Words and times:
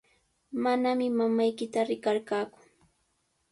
Manami 0.63 1.07
mamaykita 1.17 1.79
riqarqaaku. 1.89 2.59